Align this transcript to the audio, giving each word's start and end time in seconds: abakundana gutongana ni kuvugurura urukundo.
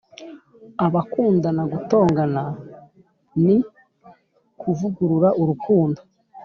abakundana 0.85 1.63
gutongana 1.73 2.43
ni 3.45 3.57
kuvugurura 4.59 5.29
urukundo. 5.41 5.99